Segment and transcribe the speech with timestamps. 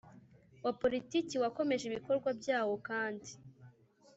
[0.63, 3.29] Wa politiki wakomeje ibikorwa byawo kandi